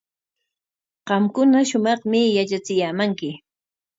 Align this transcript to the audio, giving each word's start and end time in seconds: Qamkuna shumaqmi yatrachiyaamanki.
Qamkuna 1.07 1.59
shumaqmi 1.69 2.19
yatrachiyaamanki. 2.37 3.29